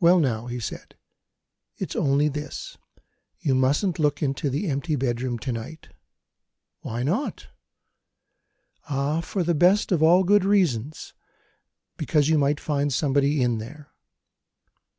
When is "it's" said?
1.76-1.94